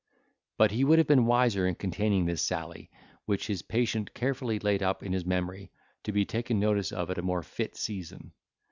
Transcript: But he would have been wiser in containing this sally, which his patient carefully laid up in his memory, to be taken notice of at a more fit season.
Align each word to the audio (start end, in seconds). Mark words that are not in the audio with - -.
But 0.57 0.71
he 0.71 0.83
would 0.83 0.97
have 0.97 1.05
been 1.07 1.27
wiser 1.27 1.67
in 1.67 1.75
containing 1.75 2.25
this 2.25 2.41
sally, 2.41 2.89
which 3.25 3.45
his 3.45 3.61
patient 3.61 4.15
carefully 4.15 4.57
laid 4.57 4.81
up 4.81 5.03
in 5.03 5.13
his 5.13 5.27
memory, 5.27 5.71
to 6.05 6.11
be 6.11 6.25
taken 6.25 6.59
notice 6.59 6.91
of 6.91 7.11
at 7.11 7.19
a 7.19 7.21
more 7.21 7.43
fit 7.43 7.77
season. 7.77 8.31